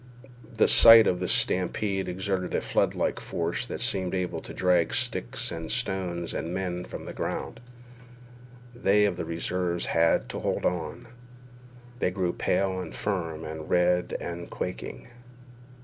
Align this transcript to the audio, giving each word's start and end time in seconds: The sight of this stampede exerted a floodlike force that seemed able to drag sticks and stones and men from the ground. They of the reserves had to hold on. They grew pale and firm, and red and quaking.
The 0.55 0.67
sight 0.67 1.05
of 1.05 1.19
this 1.19 1.31
stampede 1.31 2.07
exerted 2.07 2.55
a 2.55 2.61
floodlike 2.61 3.19
force 3.19 3.67
that 3.67 3.81
seemed 3.81 4.15
able 4.15 4.41
to 4.41 4.51
drag 4.51 4.95
sticks 4.95 5.51
and 5.51 5.71
stones 5.71 6.33
and 6.33 6.51
men 6.55 6.85
from 6.85 7.05
the 7.05 7.13
ground. 7.13 7.59
They 8.73 9.05
of 9.05 9.15
the 9.15 9.25
reserves 9.25 9.85
had 9.85 10.27
to 10.29 10.39
hold 10.39 10.65
on. 10.65 11.07
They 11.99 12.09
grew 12.09 12.33
pale 12.33 12.79
and 12.81 12.95
firm, 12.95 13.45
and 13.45 13.69
red 13.69 14.17
and 14.19 14.49
quaking. 14.49 15.09